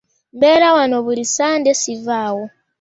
[0.35, 2.43] Mbeera wano buli ssande ssivaawo.